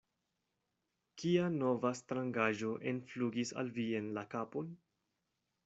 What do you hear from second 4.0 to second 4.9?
en la kapon?